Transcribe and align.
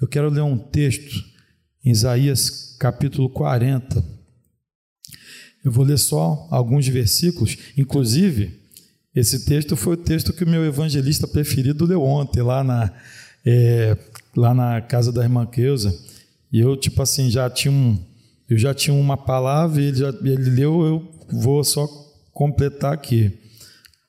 Eu 0.00 0.06
quero 0.06 0.28
ler 0.28 0.42
um 0.42 0.58
texto 0.58 1.24
em 1.84 1.90
Isaías 1.90 2.76
capítulo 2.78 3.30
40. 3.30 4.04
Eu 5.64 5.72
vou 5.72 5.84
ler 5.84 5.98
só 5.98 6.46
alguns 6.50 6.86
versículos, 6.86 7.56
inclusive, 7.76 8.60
esse 9.14 9.46
texto 9.46 9.74
foi 9.74 9.94
o 9.94 9.96
texto 9.96 10.34
que 10.34 10.44
o 10.44 10.48
meu 10.48 10.62
evangelista 10.66 11.26
preferido 11.26 11.86
leu 11.86 12.02
ontem, 12.02 12.42
lá 12.42 12.62
na, 12.62 12.92
é, 13.44 13.96
lá 14.36 14.52
na 14.52 14.82
casa 14.82 15.10
da 15.10 15.22
irmã 15.22 15.46
Keusa. 15.46 15.98
E 16.52 16.60
eu, 16.60 16.76
tipo 16.76 17.00
assim, 17.00 17.30
já 17.30 17.48
tinha 17.48 17.72
um, 17.72 17.98
eu 18.48 18.58
já 18.58 18.74
tinha 18.74 18.94
uma 18.94 19.16
palavra 19.16 19.80
e 19.80 19.86
ele, 19.86 19.96
já, 19.96 20.10
ele 20.10 20.50
leu, 20.50 20.84
eu 20.84 21.10
vou 21.32 21.64
só 21.64 21.88
completar 22.30 22.92
aqui. 22.92 23.32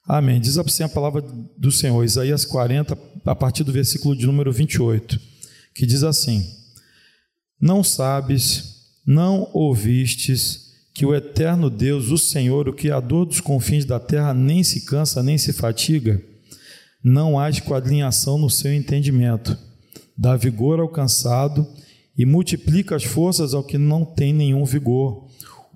Amém. 0.05 0.41
Diz 0.41 0.57
assim 0.57 0.83
a 0.83 0.89
palavra 0.89 1.23
do 1.57 1.71
Senhor, 1.71 2.03
Isaías 2.03 2.43
40, 2.43 2.97
a 3.25 3.35
partir 3.35 3.63
do 3.63 3.71
versículo 3.71 4.15
de 4.15 4.25
número 4.25 4.51
28, 4.51 5.17
que 5.77 5.85
diz 5.85 6.03
assim: 6.03 6.43
Não 7.61 7.83
sabes, 7.83 8.87
não 9.05 9.47
ouvistes 9.53 10.73
que 10.91 11.05
o 11.05 11.13
eterno 11.13 11.69
Deus, 11.69 12.09
o 12.09 12.17
Senhor, 12.17 12.67
o 12.67 12.73
Criador 12.73 13.27
dos 13.27 13.39
confins 13.39 13.85
da 13.85 13.99
terra, 13.99 14.33
nem 14.33 14.63
se 14.63 14.85
cansa, 14.85 15.21
nem 15.21 15.37
se 15.37 15.53
fatiga? 15.53 16.19
Não 17.03 17.39
há 17.39 17.47
esquadrinhação 17.47 18.39
no 18.39 18.49
seu 18.49 18.73
entendimento, 18.73 19.55
dá 20.17 20.35
vigor 20.35 20.79
ao 20.79 20.89
cansado 20.89 21.67
e 22.17 22.25
multiplica 22.25 22.95
as 22.95 23.03
forças 23.03 23.53
ao 23.53 23.63
que 23.63 23.77
não 23.77 24.03
tem 24.03 24.33
nenhum 24.33 24.65
vigor. 24.65 25.27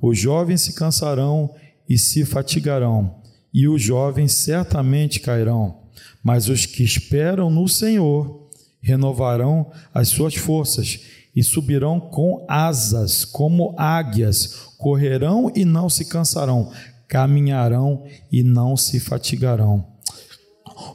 Os 0.02 0.17
jovens 0.17 0.61
se 0.61 0.73
cansarão 0.73 1.53
e 1.88 1.99
se 1.99 2.25
fatigarão, 2.25 3.22
e 3.53 3.67
os 3.67 3.80
jovens 3.80 4.31
certamente 4.31 5.20
cairão. 5.20 5.80
Mas 6.23 6.49
os 6.49 6.66
que 6.66 6.83
esperam 6.83 7.52
no 7.52 7.67
Senhor 7.67 8.41
renovarão 8.81 9.71
as 9.94 10.09
suas 10.09 10.35
forças 10.35 10.99
e 11.35 11.44
subirão 11.44 11.99
com 11.99 12.45
asas, 12.49 13.23
como 13.23 13.73
águias, 13.78 14.73
correrão 14.78 15.52
e 15.55 15.64
não 15.64 15.89
se 15.89 16.05
cansarão, 16.05 16.72
caminharão 17.08 18.03
e 18.31 18.44
não 18.44 18.75
se 18.75 19.00
fatigarão. 19.00 19.91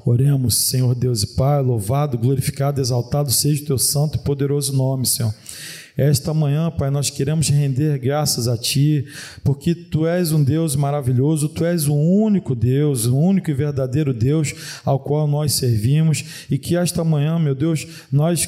Oremos, 0.04 0.56
Senhor 0.56 0.94
Deus 0.94 1.22
e 1.22 1.26
Pai, 1.28 1.62
louvado, 1.62 2.18
glorificado, 2.18 2.80
exaltado 2.80 3.30
seja 3.30 3.62
o 3.62 3.66
teu 3.66 3.78
santo 3.78 4.16
e 4.16 4.20
poderoso 4.20 4.72
nome, 4.74 5.06
Senhor. 5.06 5.34
Esta 5.96 6.34
manhã, 6.34 6.70
Pai, 6.70 6.90
nós 6.90 7.08
queremos 7.08 7.48
render 7.48 7.98
graças 7.98 8.46
a 8.48 8.58
Ti, 8.58 9.06
porque 9.42 9.74
Tu 9.74 10.06
és 10.06 10.30
um 10.30 10.44
Deus 10.44 10.76
maravilhoso, 10.76 11.48
Tu 11.48 11.64
és 11.64 11.88
o 11.88 11.94
único 11.94 12.54
Deus, 12.54 13.06
o 13.06 13.16
único 13.16 13.50
e 13.50 13.54
verdadeiro 13.54 14.12
Deus 14.12 14.54
ao 14.84 14.98
qual 14.98 15.26
nós 15.26 15.54
servimos, 15.54 16.46
e 16.50 16.58
que 16.58 16.76
esta 16.76 17.02
manhã, 17.02 17.38
meu 17.38 17.54
Deus, 17.54 17.86
nós 18.12 18.46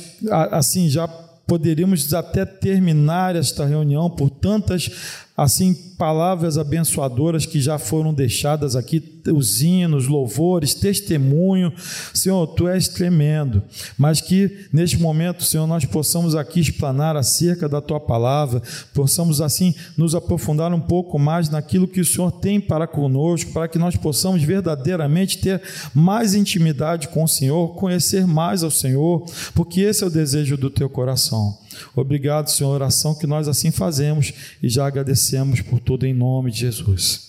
assim 0.51 0.91
já 0.91 1.09
poderíamos 1.09 2.13
até 2.13 2.45
terminar 2.45 3.35
esta 3.35 3.65
reunião 3.65 4.11
por 4.11 4.28
tantas 4.41 4.91
assim 5.39 5.73
palavras 5.97 6.59
abençoadoras 6.59 7.47
que 7.47 7.61
já 7.61 7.79
foram 7.79 8.13
deixadas 8.13 8.75
aqui, 8.75 9.01
os 9.33 9.63
hinos, 9.63 10.09
louvores, 10.09 10.75
testemunho. 10.75 11.73
Senhor, 12.13 12.45
tu 12.49 12.67
és 12.67 12.89
tremendo, 12.89 13.63
mas 13.97 14.21
que 14.21 14.67
neste 14.73 14.99
momento, 14.99 15.45
Senhor, 15.45 15.65
nós 15.67 15.85
possamos 15.85 16.35
aqui 16.35 16.59
explanar 16.59 17.17
acerca 17.17 17.69
da 17.69 17.81
tua 17.81 18.01
palavra, 18.01 18.61
possamos 18.93 19.41
assim 19.41 19.73
nos 19.97 20.13
aprofundar 20.13 20.75
um 20.75 20.81
pouco 20.81 21.21
mais 21.21 21.49
naquilo 21.49 21.87
que 21.87 22.01
o 22.01 22.05
Senhor 22.05 22.33
tem 22.33 22.61
para 22.61 22.89
conosco, 22.89 23.53
para 23.53 23.69
que 23.69 23.79
nós 23.79 23.95
possamos 23.95 24.43
verdadeiramente 24.43 25.39
ter 25.39 25.63
mais 25.95 26.35
intimidade 26.35 27.07
com 27.09 27.23
o 27.23 27.29
Senhor, 27.29 27.77
conhecer 27.77 28.27
mais 28.27 28.65
ao 28.65 28.73
Senhor, 28.73 29.25
porque 29.55 29.83
esse 29.83 30.03
é 30.03 30.07
o 30.09 30.11
desejo 30.11 30.57
do 30.57 30.69
teu 30.69 30.91
coração. 30.91 31.57
Obrigado, 31.95 32.51
Senhor, 32.51 32.71
oração 32.71 33.15
que 33.15 33.27
nós 33.27 33.49
assim 33.49 33.71
fazemos 33.71 34.33
e 34.63 34.69
já 34.69 34.87
agradecemos 34.87 35.61
por 35.61 35.81
tudo 35.81 36.07
em 36.07 36.15
nome 36.15 36.51
de 36.51 36.61
Jesus. 36.61 37.29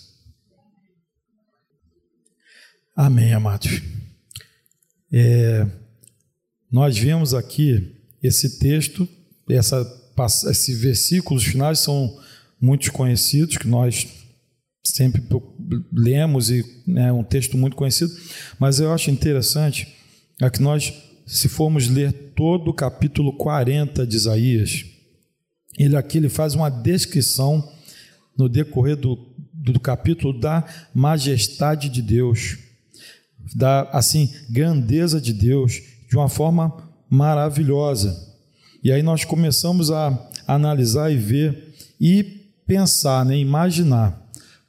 Amém, 2.96 3.34
amados. 3.34 3.82
É, 5.12 5.66
nós 6.72 6.98
vemos 6.98 7.34
aqui 7.34 7.96
esse 8.22 8.60
texto, 8.60 9.08
essa, 9.50 9.86
esses 10.50 10.80
versículos 10.80 11.44
finais 11.44 11.80
são 11.80 12.20
muito 12.60 12.92
conhecidos, 12.92 13.58
que 13.58 13.68
nós 13.68 14.08
sempre 14.84 15.24
lemos 15.92 16.50
e 16.50 16.60
é 16.60 16.92
né, 16.92 17.12
um 17.12 17.24
texto 17.24 17.58
muito 17.58 17.76
conhecido, 17.76 18.12
mas 18.60 18.80
eu 18.80 18.92
acho 18.92 19.10
interessante 19.10 19.88
é 20.42 20.50
que 20.50 20.62
nós 20.62 20.94
se 21.30 21.48
formos 21.48 21.88
ler 21.88 22.12
todo 22.36 22.72
o 22.72 22.74
capítulo 22.74 23.32
40 23.34 24.06
de 24.06 24.16
Isaías, 24.16 24.84
ele 25.78 25.96
aqui 25.96 26.18
ele 26.18 26.28
faz 26.28 26.56
uma 26.56 26.72
descrição 26.72 27.72
no 28.36 28.50
decorrer 28.50 28.98
do, 28.98 29.16
do 29.54 29.80
capítulo 29.80 30.38
da 30.38 30.66
majestade 30.92 31.88
de 31.88 32.02
Deus, 32.02 32.58
da 33.56 33.84
assim 33.92 34.34
grandeza 34.50 35.22
de 35.22 35.32
Deus, 35.32 35.80
de 36.10 36.18
uma 36.18 36.28
forma 36.28 36.76
maravilhosa. 37.08 38.28
E 38.84 38.92
aí 38.92 39.04
nós 39.04 39.24
começamos 39.24 39.92
a 39.92 40.28
analisar 40.48 41.12
e 41.12 41.18
ver 41.18 41.76
e 42.02 42.24
pensar, 42.66 43.24
né, 43.24 43.38
imaginar 43.38 44.20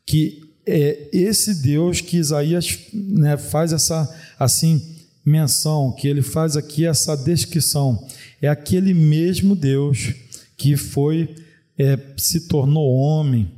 que 0.04 0.42
é 0.66 1.08
esse 1.10 1.62
Deus 1.62 2.02
que 2.02 2.18
Isaías 2.18 2.78
né, 2.92 3.38
faz 3.38 3.72
essa 3.72 4.14
assim 4.38 4.89
menção, 5.24 5.92
que 5.92 6.08
ele 6.08 6.22
faz 6.22 6.56
aqui 6.56 6.86
essa 6.86 7.16
descrição, 7.16 8.06
é 8.40 8.48
aquele 8.48 8.94
mesmo 8.94 9.54
Deus 9.54 10.14
que 10.56 10.76
foi, 10.76 11.34
é, 11.78 11.98
se 12.16 12.48
tornou 12.48 12.96
homem, 12.96 13.50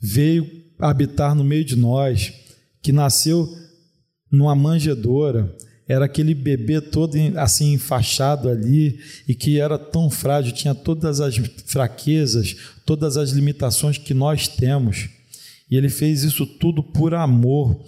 veio 0.00 0.50
habitar 0.78 1.34
no 1.34 1.44
meio 1.44 1.64
de 1.64 1.76
nós, 1.76 2.32
que 2.80 2.92
nasceu 2.92 3.48
numa 4.30 4.54
manjedoura, 4.54 5.54
era 5.88 6.04
aquele 6.04 6.34
bebê 6.34 6.82
todo 6.82 7.16
assim 7.36 7.72
enfaixado 7.72 8.50
ali 8.50 9.00
e 9.26 9.34
que 9.34 9.58
era 9.58 9.78
tão 9.78 10.10
frágil, 10.10 10.52
tinha 10.52 10.74
todas 10.74 11.18
as 11.18 11.36
fraquezas, 11.64 12.54
todas 12.84 13.16
as 13.16 13.30
limitações 13.30 13.96
que 13.96 14.12
nós 14.12 14.46
temos. 14.46 15.08
E 15.70 15.76
ele 15.76 15.88
fez 15.88 16.24
isso 16.24 16.46
tudo 16.46 16.82
por 16.82 17.14
amor. 17.14 17.82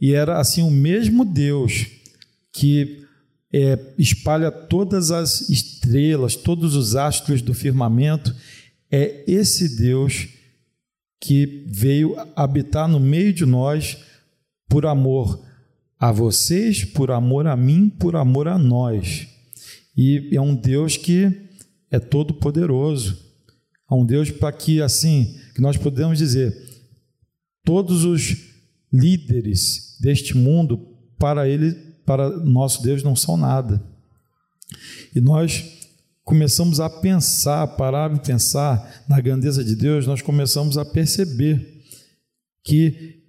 E 0.00 0.14
era 0.14 0.38
assim 0.38 0.62
o 0.62 0.70
mesmo 0.70 1.26
Deus 1.26 1.86
que 2.56 3.04
é, 3.52 3.78
espalha 3.98 4.50
todas 4.50 5.10
as 5.10 5.48
estrelas, 5.48 6.34
todos 6.34 6.74
os 6.74 6.96
astros 6.96 7.42
do 7.42 7.54
firmamento, 7.54 8.34
é 8.90 9.24
esse 9.26 9.76
Deus 9.76 10.28
que 11.20 11.64
veio 11.68 12.16
habitar 12.34 12.88
no 12.88 12.98
meio 12.98 13.32
de 13.32 13.44
nós 13.44 13.98
por 14.68 14.86
amor 14.86 15.44
a 15.98 16.10
vocês, 16.12 16.84
por 16.84 17.10
amor 17.10 17.46
a 17.46 17.56
mim, 17.56 17.88
por 17.88 18.16
amor 18.16 18.48
a 18.48 18.58
nós. 18.58 19.28
E 19.96 20.30
é 20.32 20.40
um 20.40 20.54
Deus 20.54 20.96
que 20.96 21.30
é 21.90 21.98
todo 21.98 22.34
poderoso. 22.34 23.18
É 23.90 23.94
um 23.94 24.04
Deus 24.04 24.30
para 24.30 24.52
que 24.52 24.82
assim, 24.82 25.38
que 25.54 25.60
nós 25.60 25.76
podemos 25.76 26.18
dizer, 26.18 26.54
todos 27.64 28.04
os 28.04 28.36
líderes 28.92 29.96
deste 30.00 30.36
mundo 30.36 30.78
para 31.18 31.48
ele 31.48 31.85
para 32.06 32.30
nosso 32.38 32.82
Deus 32.82 33.02
não 33.02 33.16
são 33.16 33.36
nada. 33.36 33.82
E 35.14 35.20
nós 35.20 35.64
começamos 36.24 36.80
a 36.80 36.88
pensar, 36.88 37.66
parar 37.76 38.14
e 38.14 38.20
pensar 38.20 39.04
na 39.08 39.20
grandeza 39.20 39.62
de 39.62 39.76
Deus, 39.76 40.06
nós 40.06 40.22
começamos 40.22 40.78
a 40.78 40.84
perceber 40.84 41.84
que 42.64 43.22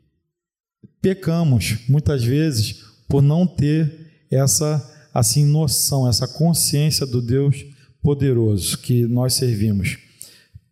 pecamos 1.02 1.78
muitas 1.90 2.24
vezes 2.24 2.84
por 3.08 3.22
não 3.22 3.46
ter 3.46 4.26
essa 4.32 4.94
assim 5.14 5.46
noção, 5.46 6.08
essa 6.08 6.28
consciência 6.28 7.06
do 7.06 7.22
Deus 7.22 7.66
poderoso 8.02 8.78
que 8.78 9.06
nós 9.08 9.34
servimos. 9.34 9.98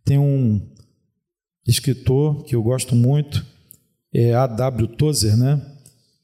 Tem 0.04 0.18
um 0.18 0.62
escritor 1.68 2.44
que 2.44 2.56
eu 2.56 2.62
gosto 2.62 2.96
muito, 2.96 3.46
é 4.14 4.34
A.W. 4.34 4.88
Tozer, 4.90 5.36
né? 5.36 5.75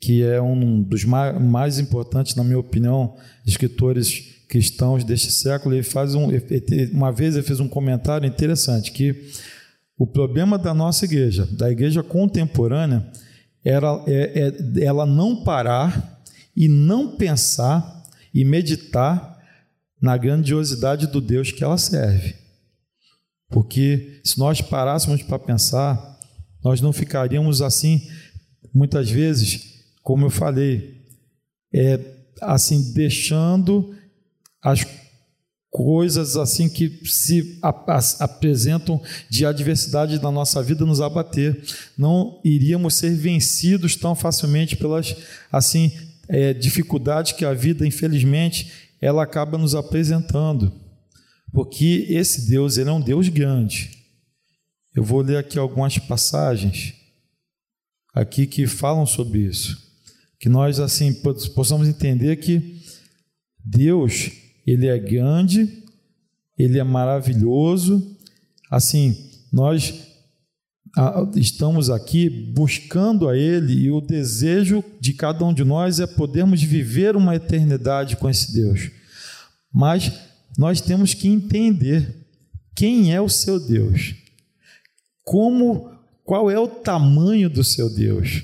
Que 0.02 0.24
é 0.24 0.42
um 0.42 0.82
dos 0.82 1.06
mais, 1.06 1.78
importantes, 1.78 2.36
na 2.36 2.44
minha 2.44 2.58
opinião, 2.58 3.16
escritores 3.46 4.42
cristãos 4.50 5.04
deste 5.04 5.32
século. 5.32 5.76
Ele 5.76 5.84
faz 5.84 6.16
um, 6.16 6.28
uma 6.92 7.12
vez 7.12 7.36
ele 7.36 7.46
fez 7.46 7.60
um 7.60 7.68
comentário 7.68 8.28
interessante 8.28 8.92
que 8.92 9.30
o 9.96 10.08
problema 10.08 10.58
da 10.58 10.74
nossa 10.74 11.06
igreja, 11.06 11.46
da 11.46 11.72
igreja 11.72 12.02
contemporânea, 12.02 13.06
era 13.64 14.04
é, 14.08 14.50
é, 14.80 14.84
ela 14.84 15.06
não 15.06 15.44
parar 15.44 16.20
e 16.58 16.68
não 16.68 17.16
pensar 17.16 18.04
e 18.34 18.44
meditar 18.44 19.40
na 20.02 20.18
grandiosidade 20.18 21.06
do 21.06 21.22
Deus 21.22 21.52
que 21.52 21.64
ela 21.64 21.78
serve. 21.78 22.34
Porque 23.50 24.20
se 24.24 24.40
nós 24.40 24.62
parássemos 24.62 25.22
para 25.22 25.38
pensar, 25.38 26.20
nós 26.64 26.82
não 26.82 26.92
ficaríamos 26.92 27.62
assim, 27.62 28.10
muitas 28.74 29.12
vezes, 29.12 29.71
como 30.02 30.26
eu 30.26 30.30
falei, 30.30 31.02
é 31.74 32.00
assim 32.42 32.94
deixando 32.94 33.96
as 34.62 34.86
coisas 35.72 36.36
assim 36.36 36.68
que 36.68 37.02
se 37.06 37.58
apresentam 38.20 39.02
de 39.30 39.46
adversidade 39.46 40.22
na 40.22 40.30
nossa 40.30 40.62
vida 40.62 40.86
nos 40.86 41.00
abater. 41.00 41.64
Não 41.98 42.42
iríamos 42.44 42.96
ser 42.96 43.16
vencidos 43.16 43.96
tão 43.96 44.14
facilmente 44.14 44.76
pelas 44.76 45.16
assim 45.50 45.92
é, 46.28 46.54
dificuldades 46.54 47.32
que 47.32 47.46
a 47.46 47.54
vida, 47.54 47.88
infelizmente, 47.88 48.92
ela 49.00 49.24
acaba 49.24 49.58
nos 49.58 49.74
apresentando. 49.74 50.74
Porque 51.54 52.06
esse 52.10 52.50
Deus, 52.50 52.78
ele 52.78 52.90
é 52.90 52.94
um 52.94 53.02
Deus 53.02 53.30
grande. 53.30 53.92
Eu 54.94 55.04
vou 55.04 55.22
ler 55.22 55.38
aqui 55.38 55.58
algumas 55.58 55.98
passagens 55.98 56.94
aqui 58.14 58.46
que 58.46 58.68
falam 58.68 59.06
sobre 59.06 59.40
isso, 59.40 59.91
que 60.42 60.50
nós 60.50 60.80
assim 60.80 61.14
possamos 61.56 61.88
entender 61.88 62.36
que 62.38 62.82
Deus 63.64 64.32
ele 64.66 64.88
é 64.88 64.98
grande, 64.98 65.84
ele 66.58 66.80
é 66.80 66.84
maravilhoso. 66.84 68.18
Assim, 68.70 69.30
nós 69.54 69.94
estamos 71.36 71.90
aqui 71.90 72.30
buscando 72.30 73.30
a 73.30 73.38
Ele 73.38 73.74
e 73.74 73.92
o 73.92 74.02
desejo 74.02 74.84
de 75.00 75.14
cada 75.14 75.46
um 75.46 75.54
de 75.54 75.64
nós 75.64 76.00
é 76.00 76.08
podermos 76.08 76.62
viver 76.62 77.16
uma 77.16 77.36
eternidade 77.36 78.18
com 78.18 78.30
esse 78.30 78.52
Deus. 78.54 78.90
Mas 79.72 80.12
nós 80.58 80.82
temos 80.82 81.14
que 81.14 81.28
entender 81.28 82.28
quem 82.76 83.14
é 83.14 83.22
o 83.22 83.30
seu 83.30 83.60
Deus, 83.60 84.16
como, 85.24 85.92
qual 86.24 86.50
é 86.50 86.58
o 86.58 86.68
tamanho 86.68 87.50
do 87.50 87.64
seu 87.64 87.94
Deus, 87.94 88.44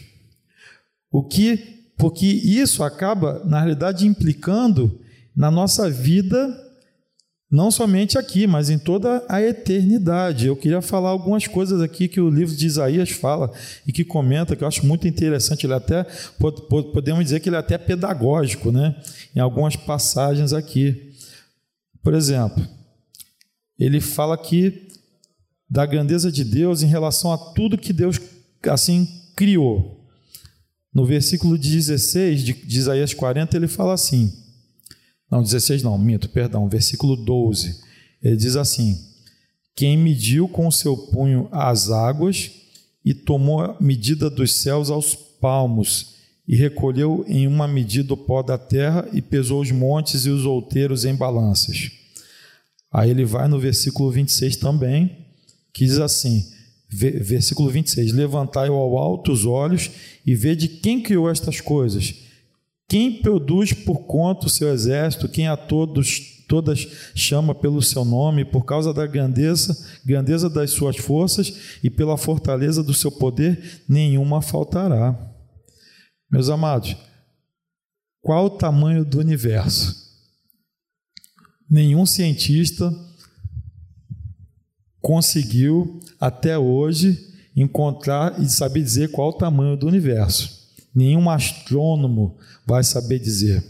o 1.11 1.23
que, 1.23 1.76
porque 1.97 2.25
isso 2.25 2.83
acaba 2.83 3.43
na 3.43 3.59
realidade 3.59 4.05
implicando 4.05 4.99
na 5.35 5.49
nossa 5.49 5.89
vida, 5.89 6.55
não 7.49 7.71
somente 7.71 8.17
aqui, 8.17 8.45
mas 8.45 8.69
em 8.69 8.77
toda 8.77 9.25
a 9.27 9.41
eternidade. 9.41 10.47
Eu 10.47 10.55
queria 10.55 10.81
falar 10.81 11.09
algumas 11.09 11.47
coisas 11.47 11.81
aqui 11.81 12.07
que 12.07 12.19
o 12.19 12.29
livro 12.29 12.55
de 12.55 12.67
Isaías 12.67 13.09
fala 13.09 13.51
e 13.85 13.91
que 13.91 14.03
comenta, 14.03 14.55
que 14.55 14.63
eu 14.63 14.67
acho 14.67 14.85
muito 14.85 15.07
interessante. 15.07 15.65
Ele 15.65 15.73
até, 15.73 16.05
podemos 16.93 17.23
dizer 17.23 17.39
que 17.39 17.49
ele 17.49 17.55
é 17.55 17.59
até 17.59 17.77
pedagógico, 17.77 18.71
né? 18.71 18.95
Em 19.35 19.39
algumas 19.39 19.75
passagens 19.75 20.53
aqui. 20.53 21.13
Por 22.03 22.13
exemplo, 22.13 22.65
ele 23.79 24.01
fala 24.01 24.35
aqui 24.35 24.87
da 25.69 25.85
grandeza 25.85 26.31
de 26.31 26.43
Deus 26.43 26.83
em 26.83 26.87
relação 26.87 27.31
a 27.31 27.37
tudo 27.37 27.77
que 27.77 27.93
Deus 27.93 28.19
assim 28.69 29.07
criou. 29.35 29.96
No 30.97 31.05
versículo 31.05 31.59
16 31.59 32.43
de 32.43 32.55
Isaías 32.67 33.13
40, 33.13 33.55
ele 33.55 33.67
fala 33.67 33.93
assim: 33.93 34.33
não, 35.29 35.43
16 35.43 35.83
não, 35.83 35.95
minto, 35.95 36.27
perdão, 36.27 36.67
versículo 36.67 37.15
12. 37.15 37.79
Ele 38.19 38.35
diz 38.35 38.55
assim: 38.55 38.99
Quem 39.75 39.95
mediu 39.95 40.47
com 40.47 40.65
o 40.65 40.71
seu 40.71 40.97
punho 40.97 41.49
as 41.51 41.91
águas 41.91 42.49
e 43.05 43.13
tomou 43.13 43.61
a 43.61 43.77
medida 43.79 44.27
dos 44.27 44.53
céus 44.53 44.89
aos 44.89 45.13
palmos, 45.13 46.15
e 46.47 46.55
recolheu 46.55 47.23
em 47.27 47.45
uma 47.45 47.67
medida 47.67 48.15
o 48.15 48.17
pó 48.17 48.41
da 48.41 48.57
terra 48.57 49.07
e 49.13 49.21
pesou 49.21 49.61
os 49.61 49.69
montes 49.69 50.25
e 50.25 50.31
os 50.31 50.45
outeiros 50.47 51.05
em 51.05 51.13
balanças. 51.13 51.91
Aí 52.91 53.11
ele 53.11 53.23
vai 53.23 53.47
no 53.47 53.59
versículo 53.59 54.09
26 54.09 54.55
também, 54.55 55.15
que 55.71 55.85
diz 55.85 55.99
assim: 55.99 56.56
versículo 56.89 57.69
26: 57.69 58.13
Levantai 58.13 58.69
ao 58.69 58.97
alto 58.97 59.31
os 59.31 59.45
olhos 59.45 59.91
e 60.25 60.33
vede 60.33 60.67
quem 60.67 61.01
criou 61.01 61.29
estas 61.29 61.59
coisas 61.61 62.27
quem 62.87 63.21
produz 63.21 63.73
por 63.73 64.05
conta 64.05 64.47
o 64.47 64.49
seu 64.49 64.69
exército, 64.69 65.27
quem 65.27 65.47
a 65.47 65.57
todos 65.57 66.35
todas 66.47 66.87
chama 67.13 67.53
pelo 67.53 67.81
seu 67.81 68.05
nome, 68.05 68.45
por 68.45 68.63
causa 68.63 68.93
da 68.93 69.05
grandeza, 69.05 69.77
grandeza 70.05 70.49
das 70.49 70.71
suas 70.71 70.95
forças 70.95 71.77
e 71.83 71.89
pela 71.89 72.17
fortaleza 72.17 72.81
do 72.81 72.93
seu 72.93 73.11
poder, 73.11 73.83
nenhuma 73.89 74.41
faltará. 74.41 75.13
Meus 76.31 76.49
amados, 76.49 76.95
qual 78.21 78.45
o 78.45 78.49
tamanho 78.49 79.03
do 79.03 79.19
universo? 79.19 79.93
Nenhum 81.69 82.05
cientista 82.05 82.95
conseguiu 85.07 86.01
até 86.19 86.59
hoje 86.59 87.33
encontrar 87.55 88.43
e 88.43 88.49
saber 88.49 88.83
dizer 88.83 89.09
qual 89.09 89.29
o 89.29 89.37
tamanho 89.37 89.77
do 89.77 89.87
universo. 89.87 90.67
Nenhum 90.93 91.29
astrônomo 91.29 92.37
vai 92.65 92.83
saber 92.83 93.17
dizer. 93.17 93.63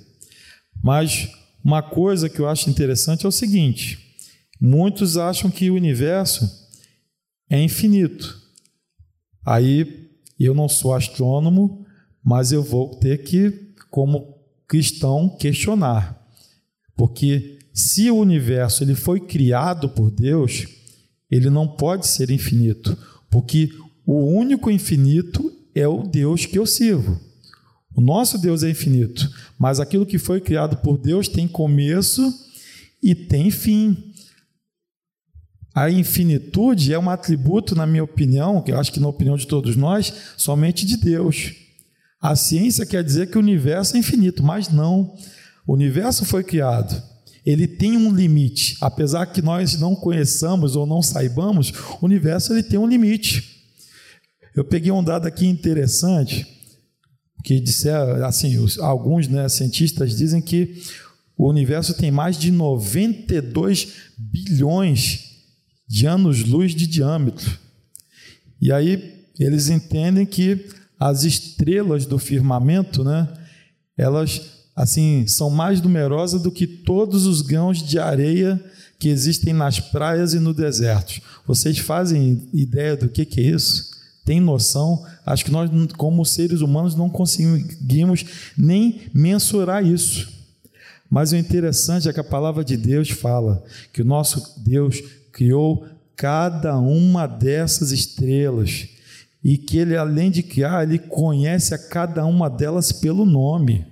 Mas 0.82 1.30
uma 1.64 1.84
coisa 1.84 2.28
que 2.28 2.40
eu 2.40 2.50
acho 2.50 2.72
interessante 2.72 3.24
é 3.24 3.30
o 3.30 3.32
seguinte: 3.32 4.18
muitos 4.60 5.16
acham 5.16 5.52
que 5.52 5.70
o 5.70 5.76
universo 5.76 6.50
é 7.48 7.62
infinito. 7.62 8.42
Aí 9.46 10.10
eu 10.40 10.56
não 10.56 10.68
sou 10.68 10.92
astrônomo, 10.92 11.86
mas 12.24 12.52
eu 12.52 12.64
vou 12.64 12.96
ter 12.96 13.22
que, 13.22 13.76
como 13.92 14.40
cristão, 14.68 15.30
questionar. 15.30 16.20
Porque 16.96 17.60
se 17.72 18.10
o 18.10 18.18
universo 18.18 18.84
ele 18.84 18.96
foi 18.96 19.20
criado 19.20 19.88
por 19.88 20.10
Deus, 20.10 20.77
ele 21.30 21.50
não 21.50 21.68
pode 21.68 22.08
ser 22.08 22.32
infinito, 22.32 22.98
porque 23.30 23.70
o 24.06 24.26
único 24.26 24.72
infinito 24.72 25.52
é 25.76 25.88
o 25.88 26.04
Deus 26.04 26.46
que 26.46 26.58
eu 26.58 26.66
sirvo. 26.66 27.20
O 27.96 28.02
nosso 28.02 28.38
Deus 28.38 28.64
é 28.64 28.70
infinito, 28.70 29.30
mas 29.58 29.80
aquilo 29.80 30.06
que 30.06 30.18
foi 30.18 30.40
criado 30.40 30.78
por 30.78 30.98
Deus 30.98 31.28
tem 31.28 31.48
começo 31.48 32.22
e 33.02 33.16
tem 33.16 33.50
fim. 33.50 34.14
A 35.76 35.92
infinitude 35.92 36.94
é 36.94 37.00
um 37.00 37.10
atributo, 37.10 37.76
na 37.76 37.86
minha 37.86 38.04
opinião, 38.04 38.62
que 38.62 38.72
eu 38.72 38.80
acho 38.80 38.92
que 38.92 39.00
na 39.00 39.08
opinião 39.08 39.36
de 39.36 39.48
todos 39.48 39.76
nós, 39.76 40.14
somente 40.38 40.86
de 40.86 40.98
Deus. 40.98 41.54
A 42.22 42.36
ciência 42.36 42.86
quer 42.86 43.04
dizer 43.04 43.30
que 43.30 43.38
o 43.38 43.42
universo 43.42 43.96
é 43.96 44.00
infinito, 44.00 44.44
mas 44.44 44.70
não. 44.70 45.16
O 45.68 45.74
universo 45.74 46.26
foi 46.26 46.44
criado. 46.44 47.02
Ele 47.48 47.66
tem 47.66 47.96
um 47.96 48.14
limite. 48.14 48.76
Apesar 48.82 49.26
que 49.28 49.42
nós 49.42 49.80
não 49.80 49.96
conheçamos 49.96 50.76
ou 50.76 50.86
não 50.86 51.02
saibamos, 51.02 51.72
o 52.02 52.06
universo 52.06 52.52
ele 52.52 52.62
tem 52.62 52.78
um 52.78 52.86
limite. 52.86 53.64
Eu 54.54 54.66
peguei 54.66 54.92
um 54.92 55.02
dado 55.02 55.28
aqui 55.28 55.48
interessante 55.48 56.46
que 57.46 57.58
disseram, 57.62 58.26
assim, 58.26 58.54
alguns 58.82 59.30
né, 59.30 59.48
cientistas 59.48 60.18
dizem 60.18 60.42
que 60.42 60.82
o 61.38 61.48
universo 61.48 61.94
tem 61.94 62.12
mais 62.12 62.38
de 62.38 62.52
92 62.52 63.94
bilhões 64.18 65.38
de 65.88 66.06
anos-luz 66.06 66.76
de 66.76 66.86
diâmetro. 66.86 67.58
E 68.60 68.74
aí 68.74 69.24
eles 69.40 69.70
entendem 69.70 70.26
que 70.26 70.66
as 71.00 71.24
estrelas 71.24 72.06
do 72.06 72.20
firmamento, 72.20 73.06
né, 73.06 73.26
elas 73.98 74.57
assim 74.78 75.26
são 75.26 75.50
mais 75.50 75.82
numerosas 75.82 76.40
do 76.40 76.52
que 76.52 76.68
todos 76.68 77.26
os 77.26 77.42
grãos 77.42 77.82
de 77.82 77.98
areia 77.98 78.64
que 79.00 79.10
existem 79.10 79.52
nas 79.52 79.80
praias 79.80 80.36
e 80.36 80.40
no 80.40 80.54
deserto. 80.54 81.20
Vocês 81.48 81.80
fazem 81.80 82.48
ideia 82.54 82.96
do 82.96 83.10
que, 83.10 83.26
que 83.26 83.42
é 83.42 83.46
isso? 83.46 83.98
Tem 84.24 84.40
noção? 84.40 85.04
Acho 85.26 85.46
que 85.46 85.52
nós, 85.52 85.70
como 85.96 86.24
seres 86.24 86.62
humanos, 86.62 86.94
não 86.94 87.10
conseguimos 87.10 88.24
nem 88.56 89.02
mensurar 89.14 89.84
isso. 89.84 90.28
Mas 91.10 91.32
o 91.32 91.38
interessante 91.38 92.08
é 92.08 92.14
que 92.14 92.20
a 92.20 92.24
palavra 92.24 92.64
de 92.64 92.78
Deus 92.78 93.10
fala 93.10 93.64
que 93.92 94.02
o 94.02 94.06
nosso 94.06 94.62
Deus 94.62 95.02
criou 95.32 95.88
cada 96.16 96.78
uma 96.78 97.26
dessas 97.26 97.92
estrelas 97.92 98.90
e 99.44 99.58
que 99.58 99.78
ele, 99.78 99.96
além 99.96 100.30
de 100.30 100.44
criar, 100.44 100.84
ele 100.84 101.00
conhece 101.00 101.74
a 101.74 101.78
cada 101.78 102.26
uma 102.26 102.50
delas 102.50 102.92
pelo 102.92 103.26
nome 103.26 103.86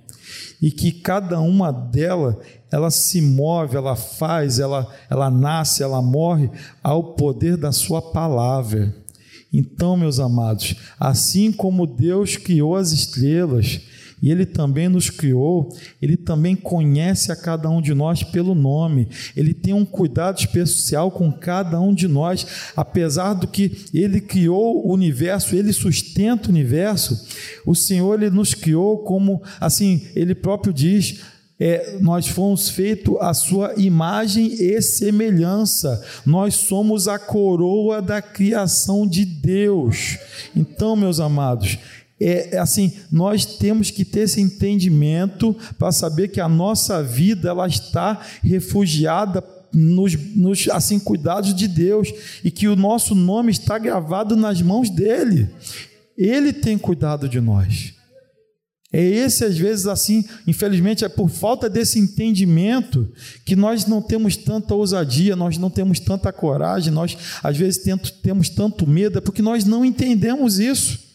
e 0.60 0.70
que 0.70 0.92
cada 0.92 1.40
uma 1.40 1.70
delas 1.72 2.36
ela 2.70 2.90
se 2.90 3.20
move, 3.20 3.76
ela 3.76 3.94
faz, 3.94 4.58
ela, 4.58 4.86
ela 5.08 5.30
nasce, 5.30 5.82
ela 5.82 6.02
morre 6.02 6.50
ao 6.82 7.14
poder 7.14 7.56
da 7.56 7.72
sua 7.72 8.02
palavra. 8.02 8.94
Então, 9.52 9.96
meus 9.96 10.18
amados, 10.18 10.74
assim 10.98 11.52
como 11.52 11.86
Deus 11.86 12.36
criou 12.36 12.76
as 12.76 12.92
estrelas, 12.92 13.80
e 14.22 14.30
Ele 14.30 14.46
também 14.46 14.88
nos 14.88 15.10
criou, 15.10 15.68
Ele 16.00 16.16
também 16.16 16.56
conhece 16.56 17.30
a 17.30 17.36
cada 17.36 17.68
um 17.68 17.80
de 17.80 17.94
nós 17.94 18.22
pelo 18.22 18.54
nome, 18.54 19.08
Ele 19.36 19.52
tem 19.52 19.74
um 19.74 19.84
cuidado 19.84 20.38
especial 20.38 21.10
com 21.10 21.30
cada 21.30 21.80
um 21.80 21.94
de 21.94 22.08
nós, 22.08 22.46
apesar 22.76 23.34
do 23.34 23.46
que 23.46 23.84
Ele 23.92 24.20
criou 24.20 24.86
o 24.86 24.92
universo, 24.92 25.54
Ele 25.54 25.72
sustenta 25.72 26.48
o 26.48 26.50
universo, 26.50 27.26
o 27.64 27.74
Senhor 27.74 28.22
Ele 28.22 28.30
nos 28.30 28.54
criou 28.54 28.98
como, 28.98 29.42
assim, 29.60 30.06
Ele 30.14 30.34
próprio 30.34 30.72
diz, 30.72 31.20
é, 31.58 31.96
nós 32.00 32.28
fomos 32.28 32.68
feitos 32.68 33.16
a 33.18 33.32
sua 33.32 33.74
imagem 33.78 34.52
e 34.52 34.80
semelhança. 34.82 36.04
Nós 36.24 36.54
somos 36.54 37.08
a 37.08 37.18
coroa 37.18 38.02
da 38.02 38.20
criação 38.20 39.06
de 39.06 39.24
Deus. 39.24 40.18
Então, 40.54 40.94
meus 40.94 41.18
amados, 41.18 41.78
é 42.18 42.58
assim, 42.58 42.92
nós 43.12 43.44
temos 43.44 43.90
que 43.90 44.04
ter 44.04 44.20
esse 44.20 44.40
entendimento 44.40 45.54
para 45.78 45.92
saber 45.92 46.28
que 46.28 46.40
a 46.40 46.48
nossa 46.48 47.02
vida 47.02 47.50
ela 47.50 47.66
está 47.66 48.20
refugiada 48.42 49.44
nos, 49.72 50.14
nos 50.34 50.68
assim 50.70 50.98
cuidados 50.98 51.54
de 51.54 51.68
Deus 51.68 52.10
e 52.42 52.50
que 52.50 52.68
o 52.68 52.76
nosso 52.76 53.14
nome 53.14 53.52
está 53.52 53.78
gravado 53.78 54.34
nas 54.34 54.62
mãos 54.62 54.88
dele. 54.88 55.50
Ele 56.16 56.52
tem 56.52 56.78
cuidado 56.78 57.28
de 57.28 57.40
nós. 57.40 57.94
É 58.90 59.02
esse, 59.02 59.44
às 59.44 59.58
vezes, 59.58 59.86
assim, 59.86 60.24
infelizmente, 60.46 61.04
é 61.04 61.08
por 61.08 61.28
falta 61.28 61.68
desse 61.68 61.98
entendimento 61.98 63.12
que 63.44 63.54
nós 63.54 63.84
não 63.84 64.00
temos 64.00 64.36
tanta 64.38 64.74
ousadia, 64.74 65.36
nós 65.36 65.58
não 65.58 65.68
temos 65.68 66.00
tanta 66.00 66.32
coragem, 66.32 66.92
nós, 66.92 67.14
às 67.42 67.56
vezes, 67.58 67.82
temos 68.22 68.48
tanto 68.48 68.86
medo, 68.86 69.18
é 69.18 69.20
porque 69.20 69.42
nós 69.42 69.66
não 69.66 69.84
entendemos 69.84 70.58
isso. 70.58 71.05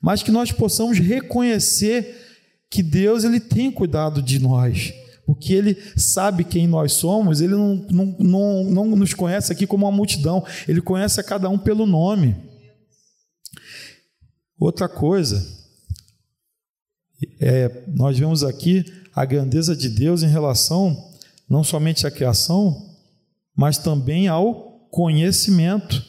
Mas 0.00 0.22
que 0.22 0.30
nós 0.30 0.52
possamos 0.52 0.98
reconhecer 0.98 2.24
que 2.70 2.82
Deus 2.82 3.24
ele 3.24 3.40
tem 3.40 3.70
cuidado 3.70 4.22
de 4.22 4.38
nós, 4.38 4.92
porque 5.24 5.52
Ele 5.52 5.76
sabe 5.96 6.44
quem 6.44 6.66
nós 6.66 6.92
somos, 6.92 7.40
Ele 7.40 7.54
não, 7.54 7.86
não, 7.90 8.16
não, 8.18 8.64
não 8.64 8.96
nos 8.96 9.12
conhece 9.12 9.52
aqui 9.52 9.66
como 9.66 9.84
uma 9.86 9.96
multidão, 9.96 10.44
Ele 10.68 10.80
conhece 10.80 11.20
a 11.20 11.24
cada 11.24 11.48
um 11.48 11.58
pelo 11.58 11.86
nome. 11.86 12.36
Outra 14.58 14.88
coisa, 14.88 15.44
é, 17.40 17.82
nós 17.88 18.18
vemos 18.18 18.44
aqui 18.44 18.84
a 19.14 19.24
grandeza 19.24 19.74
de 19.74 19.88
Deus 19.88 20.22
em 20.22 20.28
relação 20.28 21.12
não 21.48 21.62
somente 21.62 22.06
à 22.06 22.10
criação, 22.10 22.94
mas 23.54 23.78
também 23.78 24.28
ao 24.28 24.88
conhecimento. 24.90 26.04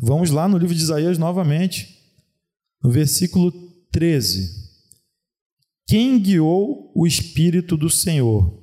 Vamos 0.00 0.30
lá 0.30 0.48
no 0.48 0.58
livro 0.58 0.74
de 0.74 0.82
Isaías 0.82 1.18
novamente, 1.18 1.93
no 2.84 2.90
versículo 2.90 3.50
13. 3.90 4.62
Quem 5.86 6.20
guiou 6.20 6.92
o 6.94 7.06
Espírito 7.06 7.78
do 7.78 7.88
Senhor? 7.88 8.62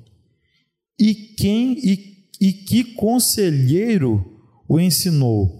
E 1.00 1.16
quem 1.16 1.74
e, 1.80 2.28
e 2.40 2.54
que 2.54 2.84
conselheiro 2.84 4.40
o 4.70 4.80
ensinou? 4.80 5.60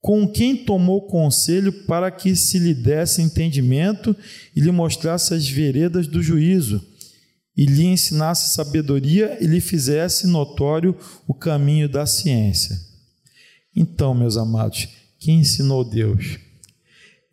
Com 0.00 0.26
quem 0.26 0.56
tomou 0.56 1.06
conselho 1.06 1.72
para 1.84 2.10
que 2.10 2.34
se 2.34 2.58
lhe 2.58 2.74
desse 2.74 3.22
entendimento 3.22 4.16
e 4.56 4.60
lhe 4.60 4.72
mostrasse 4.72 5.32
as 5.34 5.48
veredas 5.48 6.08
do 6.08 6.22
juízo, 6.22 6.84
e 7.56 7.66
lhe 7.66 7.84
ensinasse 7.84 8.54
sabedoria 8.54 9.36
e 9.40 9.46
lhe 9.46 9.60
fizesse 9.60 10.26
notório 10.26 10.96
o 11.28 11.34
caminho 11.34 11.88
da 11.88 12.06
ciência? 12.06 12.76
Então, 13.76 14.14
meus 14.14 14.36
amados, 14.36 14.88
quem 15.18 15.40
ensinou 15.40 15.84
Deus? 15.84 16.49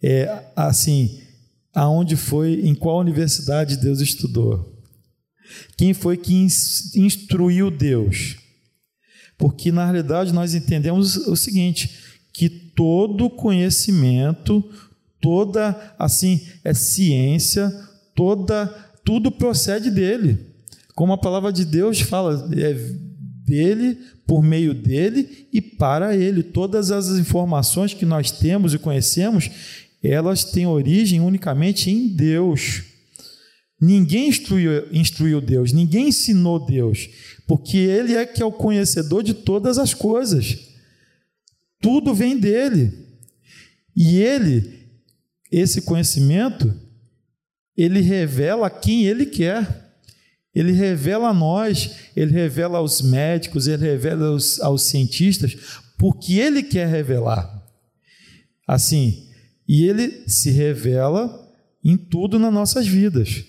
É 0.01 0.45
assim, 0.55 1.21
aonde 1.73 2.15
foi, 2.15 2.61
em 2.63 2.75
qual 2.75 2.99
universidade 2.99 3.77
Deus 3.77 3.99
estudou? 3.99 4.77
Quem 5.77 5.93
foi 5.93 6.17
que 6.17 6.33
instruiu 6.95 7.71
Deus? 7.71 8.37
Porque 9.37 9.71
na 9.71 9.85
realidade 9.85 10.33
nós 10.33 10.53
entendemos 10.53 11.15
o 11.15 11.35
seguinte, 11.35 11.89
que 12.33 12.49
todo 12.49 13.29
conhecimento, 13.29 14.63
toda 15.21 15.95
assim 15.97 16.47
é 16.63 16.73
ciência, 16.73 17.71
toda 18.15 18.67
tudo 19.03 19.31
procede 19.31 19.89
dele. 19.89 20.37
Como 20.93 21.13
a 21.13 21.17
palavra 21.17 21.53
de 21.53 21.63
Deus 21.63 22.01
fala, 22.01 22.49
é 22.53 22.73
dele, 23.45 23.97
por 24.27 24.43
meio 24.43 24.73
dele 24.73 25.47
e 25.53 25.61
para 25.61 26.15
ele. 26.15 26.43
Todas 26.43 26.91
as 26.91 27.07
informações 27.17 27.93
que 27.93 28.05
nós 28.05 28.29
temos 28.29 28.73
e 28.73 28.77
conhecemos, 28.77 29.49
elas 30.03 30.43
têm 30.43 30.67
origem 30.67 31.19
unicamente 31.19 31.89
em 31.89 32.07
Deus. 32.07 32.83
Ninguém 33.79 34.29
instruiu, 34.29 34.87
instruiu 34.91 35.39
Deus, 35.39 35.71
ninguém 35.71 36.09
ensinou 36.09 36.65
Deus, 36.65 37.09
porque 37.47 37.77
Ele 37.77 38.15
é 38.15 38.25
que 38.25 38.41
é 38.41 38.45
o 38.45 38.51
conhecedor 38.51 39.23
de 39.23 39.33
todas 39.33 39.77
as 39.77 39.93
coisas. 39.93 40.57
Tudo 41.79 42.13
vem 42.13 42.37
dele. 42.37 43.05
E 43.95 44.17
Ele, 44.17 44.87
esse 45.51 45.81
conhecimento, 45.81 46.73
Ele 47.75 48.01
revela 48.01 48.69
quem 48.69 49.05
Ele 49.05 49.25
quer. 49.25 49.85
Ele 50.53 50.71
revela 50.71 51.29
a 51.29 51.33
nós, 51.33 51.91
Ele 52.15 52.31
revela 52.31 52.79
aos 52.79 53.01
médicos, 53.01 53.67
Ele 53.67 53.83
revela 53.83 54.27
aos, 54.27 54.59
aos 54.59 54.83
cientistas, 54.83 55.55
porque 55.99 56.33
Ele 56.33 56.63
quer 56.63 56.87
revelar. 56.87 57.63
Assim, 58.67 59.26
e 59.67 59.83
ele 59.83 60.23
se 60.27 60.49
revela 60.51 61.45
em 61.83 61.97
tudo 61.97 62.39
nas 62.39 62.53
nossas 62.53 62.87
vidas, 62.87 63.43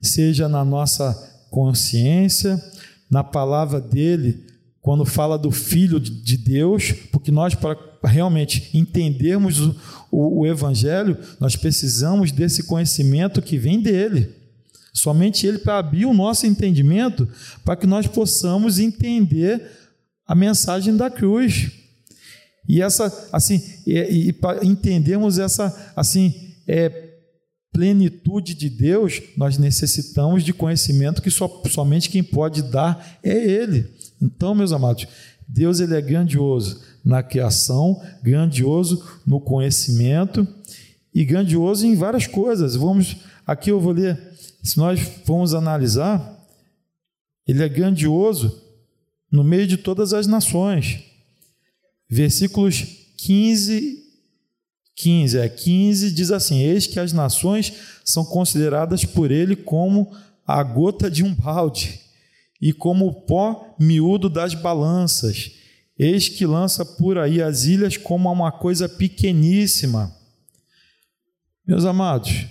seja 0.00 0.48
na 0.48 0.64
nossa 0.64 1.12
consciência, 1.50 2.62
na 3.10 3.22
palavra 3.22 3.80
dele, 3.80 4.44
quando 4.80 5.04
fala 5.04 5.38
do 5.38 5.50
Filho 5.50 6.00
de 6.00 6.36
Deus, 6.36 6.92
porque 7.12 7.30
nós, 7.30 7.54
para 7.54 7.78
realmente 8.02 8.68
entendermos 8.74 9.60
o, 9.60 9.76
o, 10.10 10.40
o 10.40 10.46
Evangelho, 10.46 11.16
nós 11.38 11.54
precisamos 11.54 12.32
desse 12.32 12.64
conhecimento 12.64 13.40
que 13.40 13.56
vem 13.56 13.80
dele. 13.80 14.34
Somente 14.92 15.46
ele 15.46 15.58
para 15.58 15.78
abrir 15.78 16.04
o 16.04 16.12
nosso 16.12 16.46
entendimento, 16.46 17.28
para 17.64 17.76
que 17.76 17.86
nós 17.86 18.06
possamos 18.06 18.78
entender 18.78 19.62
a 20.26 20.34
mensagem 20.34 20.96
da 20.96 21.10
cruz. 21.10 21.70
E 22.68 22.80
essa, 22.80 23.28
assim, 23.32 23.60
e, 23.86 24.28
e 24.28 24.32
para 24.32 24.64
entendermos 24.64 25.38
essa, 25.38 25.92
assim, 25.96 26.54
é, 26.66 27.10
plenitude 27.72 28.54
de 28.54 28.68
Deus, 28.68 29.20
nós 29.36 29.58
necessitamos 29.58 30.44
de 30.44 30.52
conhecimento 30.52 31.22
que 31.22 31.30
só, 31.30 31.62
somente 31.68 32.10
quem 32.10 32.22
pode 32.22 32.62
dar 32.62 33.18
é 33.22 33.34
Ele. 33.34 33.90
Então, 34.20 34.54
meus 34.54 34.72
amados, 34.72 35.06
Deus 35.48 35.80
ele 35.80 35.94
é 35.96 36.00
grandioso 36.00 36.80
na 37.04 37.22
criação, 37.22 38.00
grandioso 38.22 39.04
no 39.26 39.40
conhecimento 39.40 40.46
e 41.12 41.24
grandioso 41.24 41.86
em 41.86 41.96
várias 41.96 42.26
coisas. 42.26 42.76
Vamos, 42.76 43.16
aqui 43.46 43.70
eu 43.70 43.80
vou 43.80 43.92
ler, 43.92 44.18
se 44.62 44.78
nós 44.78 45.00
formos 45.00 45.52
analisar, 45.52 46.38
ele 47.46 47.62
é 47.62 47.68
grandioso 47.68 48.62
no 49.30 49.42
meio 49.42 49.66
de 49.66 49.76
todas 49.76 50.12
as 50.12 50.26
nações 50.26 51.11
versículos 52.12 52.84
15, 53.16 54.02
15, 54.94 55.38
é 55.38 55.48
15 55.48 56.12
diz 56.12 56.30
assim: 56.30 56.58
Eis 56.60 56.86
que 56.86 57.00
as 57.00 57.10
nações 57.12 57.72
são 58.04 58.22
consideradas 58.22 59.02
por 59.02 59.30
ele 59.30 59.56
como 59.56 60.14
a 60.46 60.62
gota 60.62 61.10
de 61.10 61.24
um 61.24 61.34
balde 61.34 62.00
e 62.60 62.70
como 62.70 63.06
o 63.06 63.14
pó 63.22 63.74
miúdo 63.80 64.28
das 64.28 64.54
balanças. 64.54 65.52
Eis 65.98 66.28
que 66.28 66.44
lança 66.44 66.84
por 66.84 67.16
aí 67.16 67.40
as 67.40 67.64
ilhas 67.64 67.96
como 67.96 68.30
uma 68.30 68.52
coisa 68.52 68.88
pequeníssima. 68.88 70.14
Meus 71.66 71.86
amados, 71.86 72.44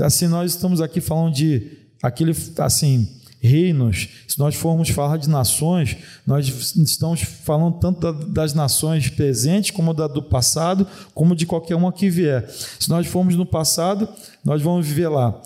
assim 0.00 0.26
nós 0.26 0.52
estamos 0.52 0.80
aqui 0.80 1.02
falando 1.02 1.34
de 1.34 1.70
aquele 2.02 2.32
assim 2.58 3.17
reinos, 3.40 4.08
se 4.26 4.38
nós 4.38 4.54
formos 4.54 4.88
falar 4.88 5.16
de 5.16 5.28
nações, 5.28 5.96
nós 6.26 6.74
estamos 6.76 7.22
falando 7.22 7.78
tanto 7.78 8.12
das 8.12 8.54
nações 8.54 9.08
presentes, 9.08 9.70
como 9.70 9.94
da 9.94 10.06
do 10.06 10.22
passado, 10.22 10.86
como 11.14 11.36
de 11.36 11.46
qualquer 11.46 11.76
uma 11.76 11.92
que 11.92 12.10
vier. 12.10 12.48
Se 12.48 12.88
nós 12.88 13.06
formos 13.06 13.36
no 13.36 13.46
passado, 13.46 14.08
nós 14.44 14.60
vamos 14.60 14.86
viver 14.86 15.08
lá 15.08 15.40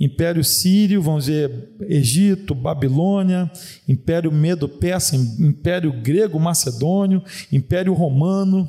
Império 0.00 0.42
Sírio, 0.42 1.02
vamos 1.02 1.26
ver 1.26 1.74
Egito, 1.82 2.54
Babilônia, 2.54 3.50
Império 3.86 4.32
Medo-Persa, 4.32 5.14
Império 5.14 5.92
Grego-Macedônio, 5.92 7.22
Império 7.52 7.92
Romano, 7.92 8.66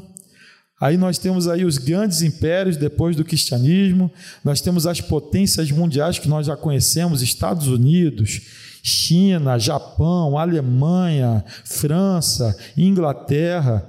Aí 0.81 0.97
nós 0.97 1.19
temos 1.19 1.47
aí 1.47 1.63
os 1.63 1.77
grandes 1.77 2.23
impérios 2.23 2.75
depois 2.75 3.15
do 3.15 3.23
cristianismo, 3.23 4.11
nós 4.43 4.61
temos 4.61 4.87
as 4.87 4.99
potências 4.99 5.69
mundiais 5.69 6.17
que 6.17 6.27
nós 6.27 6.47
já 6.47 6.57
conhecemos, 6.57 7.21
Estados 7.21 7.67
Unidos, 7.67 8.41
China, 8.81 9.59
Japão, 9.59 10.39
Alemanha, 10.39 11.45
França, 11.63 12.57
Inglaterra. 12.75 13.87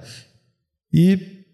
E 0.93 1.47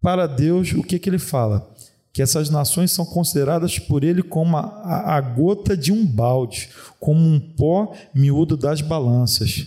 para 0.00 0.28
Deus, 0.28 0.72
o 0.74 0.84
que, 0.84 0.96
que 0.96 1.10
ele 1.10 1.18
fala? 1.18 1.68
Que 2.12 2.22
essas 2.22 2.48
nações 2.48 2.92
são 2.92 3.04
consideradas 3.04 3.80
por 3.80 4.04
ele 4.04 4.22
como 4.22 4.56
a, 4.56 5.16
a 5.16 5.20
gota 5.20 5.76
de 5.76 5.90
um 5.90 6.06
balde, 6.06 6.68
como 7.00 7.18
um 7.18 7.40
pó 7.40 7.92
miúdo 8.14 8.56
das 8.56 8.80
balanças. 8.80 9.66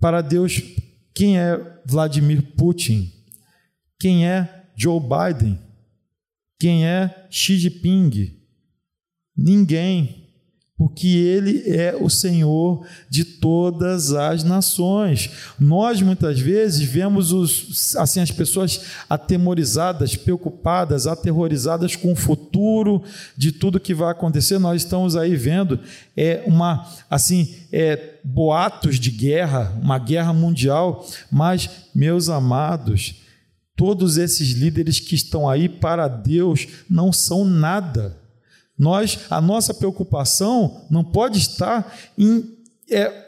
Para 0.00 0.22
Deus, 0.22 0.62
quem 1.14 1.38
é 1.38 1.56
Vladimir 1.86 2.42
Putin? 2.56 3.12
Quem 4.00 4.26
é 4.26 4.66
Joe 4.76 5.00
Biden? 5.00 5.58
Quem 6.58 6.86
é 6.86 7.26
Xi 7.30 7.56
Jinping? 7.56 8.40
Ninguém. 9.36 10.23
Porque 10.84 11.08
Ele 11.08 11.62
é 11.66 11.96
o 11.98 12.10
Senhor 12.10 12.86
de 13.08 13.24
todas 13.24 14.12
as 14.12 14.44
nações. 14.44 15.30
Nós 15.58 16.02
muitas 16.02 16.38
vezes 16.38 16.82
vemos 16.82 17.32
os, 17.32 17.96
assim 17.96 18.20
as 18.20 18.30
pessoas 18.30 18.82
atemorizadas, 19.08 20.14
preocupadas, 20.14 21.06
aterrorizadas 21.06 21.96
com 21.96 22.12
o 22.12 22.16
futuro 22.16 23.02
de 23.34 23.50
tudo 23.50 23.80
que 23.80 23.94
vai 23.94 24.10
acontecer. 24.10 24.58
Nós 24.58 24.82
estamos 24.82 25.16
aí 25.16 25.34
vendo 25.34 25.80
é 26.14 26.44
uma 26.46 26.86
assim 27.08 27.54
é, 27.72 28.16
boatos 28.22 29.00
de 29.00 29.10
guerra, 29.10 29.72
uma 29.80 29.98
guerra 29.98 30.34
mundial. 30.34 31.08
Mas 31.32 31.70
meus 31.94 32.28
amados, 32.28 33.22
todos 33.74 34.18
esses 34.18 34.50
líderes 34.50 35.00
que 35.00 35.14
estão 35.14 35.48
aí 35.48 35.66
para 35.66 36.08
Deus 36.08 36.68
não 36.90 37.10
são 37.10 37.42
nada 37.42 38.22
nós, 38.78 39.20
a 39.30 39.40
nossa 39.40 39.72
preocupação 39.72 40.84
não 40.90 41.04
pode 41.04 41.38
estar 41.38 41.94
em 42.18 42.44
é, 42.90 43.24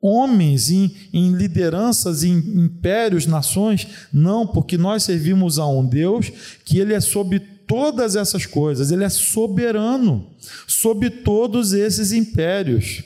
homens, 0.00 0.70
em, 0.70 0.94
em 1.12 1.32
lideranças, 1.32 2.24
em 2.24 2.36
impérios, 2.36 3.26
nações, 3.26 3.86
não, 4.12 4.46
porque 4.46 4.76
nós 4.76 5.04
servimos 5.04 5.58
a 5.58 5.66
um 5.66 5.86
Deus 5.86 6.30
que 6.64 6.78
Ele 6.78 6.92
é 6.92 7.00
sobre 7.00 7.38
todas 7.38 8.16
essas 8.16 8.44
coisas, 8.44 8.90
Ele 8.90 9.04
é 9.04 9.08
soberano 9.08 10.30
sobre 10.66 11.08
todos 11.08 11.72
esses 11.72 12.12
impérios. 12.12 13.04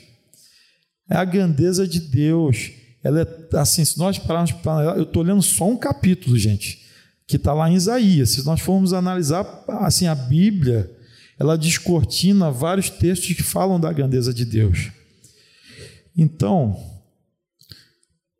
É 1.09 1.15
a 1.15 1.23
grandeza 1.23 1.87
de 1.87 1.99
Deus. 1.99 2.71
Ela 3.03 3.21
é 3.21 3.57
assim, 3.57 3.85
se 3.85 3.97
nós 3.97 4.17
pararmos 4.17 4.51
para 4.51 4.97
eu 4.97 5.03
estou 5.03 5.23
lendo 5.23 5.41
só 5.41 5.69
um 5.69 5.77
capítulo, 5.77 6.37
gente, 6.37 6.81
que 7.25 7.37
está 7.37 7.53
lá 7.53 7.69
em 7.69 7.75
Isaías. 7.75 8.31
Se 8.31 8.45
nós 8.45 8.59
formos 8.59 8.91
analisar 8.91 9.63
assim 9.67 10.07
a 10.07 10.15
Bíblia, 10.15 10.91
ela 11.39 11.57
descortina 11.57 12.51
vários 12.51 12.89
textos 12.89 13.33
que 13.35 13.43
falam 13.43 13.79
da 13.79 13.93
grandeza 13.93 14.33
de 14.33 14.43
Deus. 14.43 14.91
Então, 16.15 16.75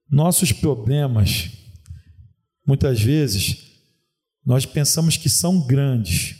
nossos 0.09 0.51
problemas, 0.51 1.51
muitas 2.65 3.01
vezes, 3.01 3.67
nós 4.45 4.65
pensamos 4.65 5.17
que 5.17 5.29
são 5.29 5.65
grandes, 5.65 6.35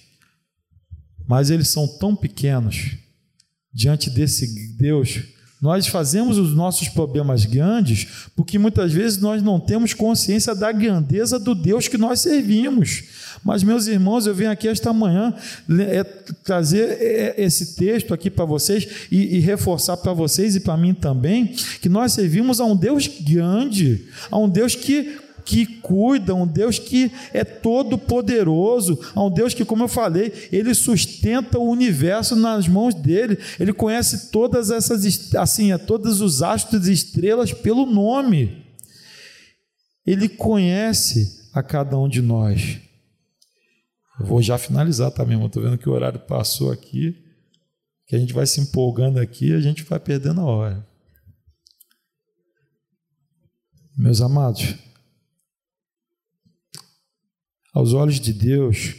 mas 1.27 1.49
eles 1.49 1.67
são 1.69 1.87
tão 1.99 2.15
pequenos 2.15 2.97
diante 3.71 4.09
desse 4.09 4.75
Deus 4.77 5.36
nós 5.61 5.87
fazemos 5.87 6.37
os 6.37 6.53
nossos 6.53 6.87
problemas 6.87 7.45
grandes 7.45 8.27
porque 8.35 8.59
muitas 8.59 8.93
vezes 8.93 9.17
nós 9.17 9.41
não 9.41 9.59
temos 9.59 9.93
consciência 9.93 10.53
da 10.53 10.71
grandeza 10.71 11.39
do 11.39 11.55
Deus 11.55 11.87
que 11.87 11.97
nós 11.97 12.21
servimos. 12.21 13.03
Mas, 13.43 13.63
meus 13.63 13.87
irmãos, 13.87 14.27
eu 14.27 14.35
venho 14.35 14.51
aqui 14.51 14.67
esta 14.67 14.91
manhã 14.91 15.33
é, 15.89 16.03
trazer 16.43 16.97
é, 16.99 17.35
esse 17.37 17.75
texto 17.75 18.13
aqui 18.13 18.29
para 18.29 18.45
vocês 18.45 19.07
e, 19.11 19.37
e 19.37 19.39
reforçar 19.39 19.97
para 19.97 20.13
vocês 20.13 20.55
e 20.55 20.59
para 20.59 20.77
mim 20.77 20.93
também 20.93 21.55
que 21.81 21.89
nós 21.89 22.13
servimos 22.13 22.59
a 22.59 22.65
um 22.65 22.75
Deus 22.75 23.07
grande, 23.07 24.05
a 24.29 24.37
um 24.37 24.49
Deus 24.49 24.75
que 24.75 25.26
que 25.47 25.65
cuida, 25.65 26.35
um 26.35 26.45
Deus 26.45 26.77
que 26.77 27.09
é 27.31 27.45
todo 27.45 27.97
poderoso, 27.97 28.99
um 29.15 29.31
Deus 29.31 29.53
que, 29.53 29.63
como 29.63 29.85
eu 29.85 29.87
falei, 29.87 30.49
ele 30.51 30.73
sustenta 30.75 31.57
o 31.57 31.69
universo 31.69 32.35
nas 32.35 32.67
mãos 32.67 32.93
dele. 32.93 33.39
Ele 33.57 33.71
conhece 33.71 34.29
todas 34.29 34.69
essas 34.69 35.33
assim, 35.35 35.71
é, 35.71 35.77
todos 35.77 36.19
os 36.19 36.43
astros 36.43 36.89
e 36.89 36.91
estrelas 36.91 37.53
pelo 37.53 37.85
nome. 37.85 38.65
Ele 40.05 40.27
conhece 40.27 41.49
a 41.53 41.63
cada 41.63 41.97
um 41.97 42.09
de 42.09 42.21
nós. 42.21 42.81
Eu 44.19 44.25
vou 44.25 44.41
já 44.41 44.57
finalizar 44.57 45.11
também, 45.11 45.41
estou 45.45 45.63
vendo 45.63 45.77
que 45.77 45.87
o 45.87 45.93
horário 45.93 46.19
passou 46.19 46.73
aqui, 46.73 47.15
que 48.05 48.17
a 48.17 48.19
gente 48.19 48.33
vai 48.33 48.45
se 48.45 48.59
empolgando 48.59 49.17
aqui, 49.17 49.53
a 49.53 49.61
gente 49.61 49.83
vai 49.83 49.97
perdendo 49.99 50.41
a 50.41 50.45
hora. 50.45 50.87
Meus 53.97 54.19
amados, 54.19 54.75
aos 57.77 57.93
olhos 57.93 58.19
de 58.19 58.33
Deus, 58.33 58.95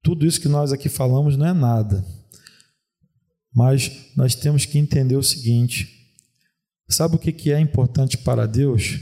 tudo 0.00 0.24
isso 0.24 0.40
que 0.40 0.46
nós 0.46 0.72
aqui 0.72 0.88
falamos 0.88 1.36
não 1.36 1.46
é 1.46 1.52
nada. 1.52 2.06
Mas 3.52 3.90
nós 4.16 4.36
temos 4.36 4.64
que 4.64 4.78
entender 4.78 5.16
o 5.16 5.22
seguinte: 5.22 5.88
sabe 6.88 7.16
o 7.16 7.18
que 7.18 7.50
é 7.50 7.58
importante 7.58 8.16
para 8.16 8.46
Deus? 8.46 9.00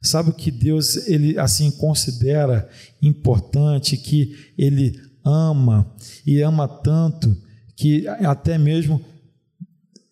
Sabe 0.00 0.30
o 0.30 0.34
que 0.34 0.52
Deus 0.52 1.08
ele 1.08 1.36
assim 1.36 1.72
considera 1.72 2.70
importante, 3.02 3.96
que 3.96 4.52
ele 4.56 4.96
ama 5.24 5.92
e 6.24 6.40
ama 6.40 6.68
tanto 6.68 7.36
que 7.76 8.06
até 8.06 8.56
mesmo 8.56 9.04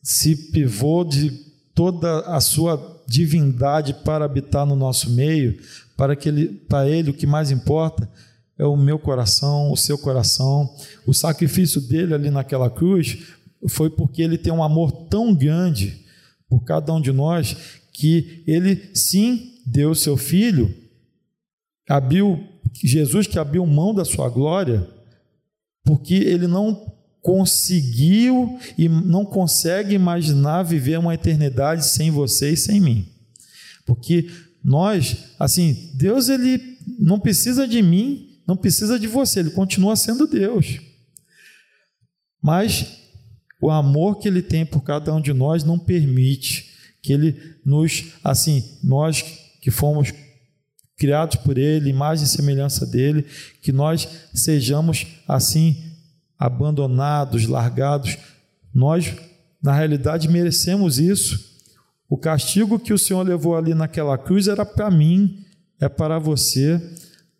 se 0.03 0.51
pivou 0.51 1.05
de 1.05 1.31
toda 1.73 2.21
a 2.23 2.41
sua 2.41 2.96
divindade 3.07 3.95
para 4.05 4.25
habitar 4.25 4.67
no 4.67 4.77
nosso 4.77 5.11
meio, 5.11 5.59
para 5.97 6.17
que 6.17 6.29
ele, 6.29 6.49
para 6.49 6.89
ele 6.89 7.11
o 7.11 7.15
que 7.15 7.27
mais 7.27 7.51
importa 7.51 8.09
é 8.59 8.65
o 8.65 8.77
meu 8.77 8.99
coração, 8.99 9.71
o 9.71 9.77
seu 9.77 9.99
coração. 9.99 10.75
O 11.07 11.13
sacrifício 11.13 11.81
dele 11.81 12.15
ali 12.15 12.31
naquela 12.31 12.71
cruz 12.71 13.19
foi 13.69 13.91
porque 13.91 14.23
ele 14.23 14.39
tem 14.39 14.53
um 14.53 14.63
amor 14.63 14.93
tão 15.09 15.35
grande 15.35 16.05
por 16.49 16.65
cada 16.65 16.93
um 16.93 17.01
de 17.01 17.13
nós 17.13 17.57
que 17.93 18.43
ele 18.47 18.91
sim 18.95 19.55
deu 19.67 19.95
seu 19.95 20.17
filho, 20.17 20.73
abriu 21.89 22.47
Jesus 22.73 23.27
que 23.27 23.39
abriu 23.39 23.65
mão 23.67 23.95
da 23.95 24.05
sua 24.05 24.29
glória, 24.29 24.87
porque 25.85 26.15
ele 26.15 26.47
não 26.47 26.96
conseguiu 27.27 28.57
e 28.79 28.89
não 28.89 29.25
consegue 29.25 29.97
imaginar 29.97 30.63
viver 30.63 30.97
uma 30.97 31.13
eternidade 31.13 31.85
sem 31.85 32.09
você 32.09 32.53
e 32.53 32.57
sem 32.57 32.81
mim. 32.81 33.05
Porque 33.85 34.31
nós, 34.63 35.17
assim, 35.37 35.91
Deus 35.95 36.29
ele 36.29 36.79
não 37.01 37.19
precisa 37.19 37.67
de 37.67 37.83
mim, 37.83 38.39
não 38.47 38.57
precisa 38.57 38.97
de 38.97 39.09
você, 39.09 39.41
ele 39.41 39.51
continua 39.51 39.97
sendo 39.97 40.29
Deus. 40.29 40.79
Mas 42.41 42.87
o 43.61 43.73
amor 43.73 44.21
que 44.21 44.29
ele 44.29 44.41
tem 44.41 44.65
por 44.65 44.83
cada 44.83 45.13
um 45.13 45.21
de 45.21 45.33
nós 45.33 45.65
não 45.65 45.81
permite 45.81 46.71
que 47.03 47.13
ele 47.13 47.37
nos, 47.65 48.05
assim, 48.23 48.63
nós 48.85 49.25
que 49.61 49.73
fomos 49.73 50.13
criados 50.97 51.39
por 51.39 51.59
ele, 51.59 51.91
imagem 51.91 52.25
e 52.25 52.29
semelhança 52.29 52.87
dele, 52.87 53.27
que 53.61 53.73
nós 53.73 54.09
sejamos 54.33 55.09
assim 55.27 55.86
abandonados, 56.39 57.47
largados. 57.47 58.17
Nós, 58.75 59.15
na 59.63 59.73
realidade, 59.73 60.29
merecemos 60.29 60.99
isso. 60.99 61.57
O 62.09 62.17
castigo 62.17 62.79
que 62.79 62.93
o 62.93 62.99
Senhor 62.99 63.27
levou 63.27 63.57
ali 63.57 63.75
naquela 63.75 64.17
cruz 64.17 64.49
era 64.49 64.65
para 64.65 64.91
mim, 64.91 65.45
é 65.81 65.89
para 65.89 66.19
você. 66.19 66.81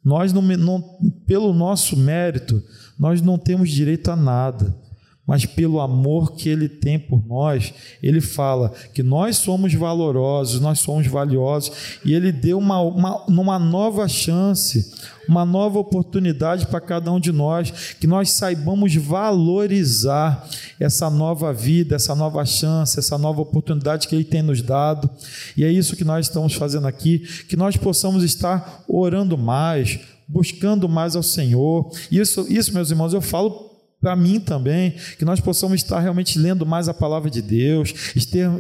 Nós 0.05 0.33
não, 0.33 0.43
não, 0.43 0.83
pelo 1.27 1.53
nosso 1.53 1.97
mérito, 1.97 2.63
nós 2.99 3.21
não 3.21 3.39
temos 3.39 3.71
direito 3.71 4.11
a 4.11 4.17
nada 4.17 4.86
mas 5.27 5.45
pelo 5.45 5.81
amor 5.81 6.33
que 6.33 6.49
Ele 6.49 6.69
tem 6.69 6.99
por 6.99 7.27
nós, 7.27 7.75
Ele 8.03 8.21
fala 8.21 8.73
que 8.95 9.03
nós 9.03 9.37
somos 9.37 9.75
valorosos, 9.75 10.61
nós 10.61 10.79
somos 10.79 11.07
valiosos, 11.07 11.99
e 12.05 12.15
Ele 12.15 12.31
deu 12.31 12.59
uma, 12.59 12.81
uma, 12.81 13.25
uma 13.27 13.59
nova 13.59 14.07
chance, 14.07 14.95
uma 15.29 15.45
nova 15.45 15.81
oportunidade 15.81 16.67
para 16.67 16.81
cada 16.81 17.11
um 17.11 17.19
de 17.19 17.33
nós, 17.33 17.97
que 17.99 18.07
nós 18.07 18.31
saibamos 18.31 18.95
valorizar 18.95 20.49
essa 20.79 21.11
nova 21.11 21.53
vida, 21.53 21.97
essa 21.97 22.15
nova 22.15 22.45
chance, 22.45 22.99
essa 22.99 23.19
nova 23.19 23.41
oportunidade 23.41 24.07
que 24.07 24.15
Ele 24.15 24.25
tem 24.25 24.43
nos 24.43 24.63
dado, 24.63 25.11
e 25.57 25.65
é 25.65 25.71
isso 25.71 25.97
que 25.97 26.05
nós 26.05 26.27
estamos 26.27 26.55
fazendo 26.55 26.87
aqui, 26.87 27.19
que 27.49 27.57
nós 27.57 27.77
possamos 27.77 28.23
estar 28.23 28.85
orando 28.87 29.37
mais, 29.37 29.99
buscando 30.29 30.89
mais 30.89 31.15
ao 31.17 31.23
Senhor. 31.23 31.91
Isso, 32.11 32.47
isso 32.49 32.73
meus 32.73 32.91
irmãos, 32.91 33.13
eu 33.13 33.21
falo 33.21 33.66
para 34.01 34.15
mim 34.15 34.39
também, 34.39 34.95
que 35.19 35.25
nós 35.25 35.41
possamos 35.41 35.77
estar 35.77 35.99
realmente 36.01 36.39
lendo 36.39 36.67
mais 36.67 36.89
a 36.89 36.95
palavra 36.95 37.31
de 37.31 37.41
Deus, 37.41 37.95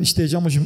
estejamos 0.00 0.58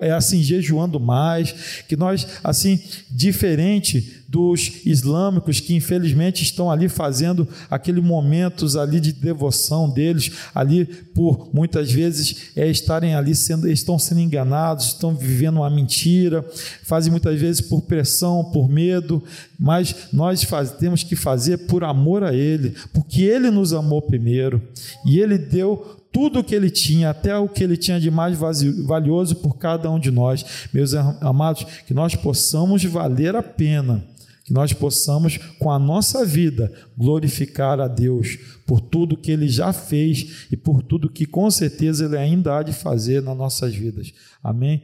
é 0.00 0.12
assim 0.12 0.42
jejuando 0.42 1.00
mais, 1.00 1.82
que 1.88 1.96
nós 1.96 2.26
assim 2.44 2.80
diferente 3.10 4.24
dos 4.28 4.82
islâmicos 4.84 5.58
que 5.58 5.74
infelizmente 5.74 6.42
estão 6.42 6.70
ali 6.70 6.86
fazendo 6.86 7.48
aqueles 7.70 8.04
momentos 8.04 8.76
ali 8.76 9.00
de 9.00 9.10
devoção 9.10 9.88
deles, 9.88 10.30
ali 10.54 10.84
por 10.84 11.48
muitas 11.54 11.90
vezes 11.90 12.50
é 12.54 12.68
estarem 12.68 13.14
ali 13.14 13.34
sendo 13.34 13.66
estão 13.66 13.98
sendo 13.98 14.20
enganados, 14.20 14.88
estão 14.88 15.14
vivendo 15.14 15.56
uma 15.56 15.70
mentira, 15.70 16.44
fazem 16.82 17.10
muitas 17.10 17.40
vezes 17.40 17.62
por 17.62 17.80
pressão, 17.80 18.44
por 18.52 18.68
medo, 18.68 19.24
mas 19.58 19.94
nós 20.12 20.42
faz, 20.44 20.72
temos 20.72 21.02
que 21.02 21.16
fazer 21.16 21.66
por 21.66 21.82
amor 21.82 22.22
a 22.22 22.34
ele, 22.34 22.74
porque 22.92 23.22
ele 23.22 23.50
nos 23.50 23.72
amou 23.72 24.02
primeiro 24.02 24.60
e 25.06 25.18
ele 25.18 25.38
deu 25.38 25.96
tudo 26.12 26.40
o 26.40 26.44
que 26.44 26.54
ele 26.54 26.68
tinha, 26.68 27.10
até 27.10 27.36
o 27.36 27.48
que 27.48 27.64
ele 27.64 27.76
tinha 27.76 27.98
de 27.98 28.10
mais 28.10 28.36
valioso 28.36 29.36
por 29.36 29.56
cada 29.56 29.90
um 29.90 29.98
de 29.98 30.10
nós. 30.10 30.68
Meus 30.72 30.92
amados, 30.94 31.64
que 31.86 31.94
nós 31.94 32.14
possamos 32.14 32.84
valer 32.84 33.36
a 33.36 33.42
pena 33.42 34.04
que 34.48 34.54
nós 34.54 34.72
possamos, 34.72 35.36
com 35.58 35.70
a 35.70 35.78
nossa 35.78 36.24
vida, 36.24 36.72
glorificar 36.96 37.78
a 37.80 37.86
Deus 37.86 38.38
por 38.66 38.80
tudo 38.80 39.16
que 39.16 39.30
Ele 39.30 39.46
já 39.46 39.74
fez 39.74 40.46
e 40.50 40.56
por 40.56 40.82
tudo 40.82 41.10
que 41.10 41.26
com 41.26 41.50
certeza 41.50 42.06
Ele 42.06 42.16
ainda 42.16 42.56
há 42.56 42.62
de 42.62 42.72
fazer 42.72 43.22
nas 43.22 43.36
nossas 43.36 43.74
vidas. 43.74 44.10
Amém? 44.42 44.82